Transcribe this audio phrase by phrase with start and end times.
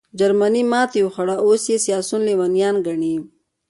[0.19, 3.15] جرمني ماتې وخوړه او اوس یې سیاسیون لېونیان ګڼې